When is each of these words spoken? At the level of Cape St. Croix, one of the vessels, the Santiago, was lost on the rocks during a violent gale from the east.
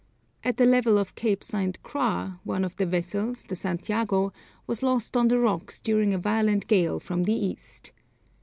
At 0.43 0.57
the 0.57 0.65
level 0.65 0.97
of 0.97 1.13
Cape 1.13 1.43
St. 1.43 1.79
Croix, 1.83 2.31
one 2.43 2.65
of 2.65 2.75
the 2.77 2.87
vessels, 2.87 3.43
the 3.43 3.55
Santiago, 3.55 4.33
was 4.65 4.81
lost 4.81 5.15
on 5.15 5.27
the 5.27 5.37
rocks 5.37 5.79
during 5.79 6.11
a 6.11 6.17
violent 6.17 6.65
gale 6.67 6.99
from 6.99 7.21
the 7.25 7.35
east. 7.35 7.91